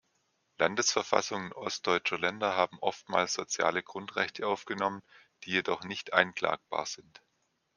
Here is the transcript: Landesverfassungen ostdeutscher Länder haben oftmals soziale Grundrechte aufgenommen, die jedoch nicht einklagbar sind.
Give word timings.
Landesverfassungen 0.57 1.53
ostdeutscher 1.53 2.17
Länder 2.17 2.55
haben 2.57 2.79
oftmals 2.79 3.33
soziale 3.33 3.83
Grundrechte 3.83 4.47
aufgenommen, 4.47 5.03
die 5.43 5.51
jedoch 5.51 5.83
nicht 5.83 6.11
einklagbar 6.13 6.87
sind. 6.87 7.21